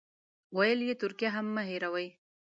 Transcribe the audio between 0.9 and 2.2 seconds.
ترکیه هم مه هېروئ.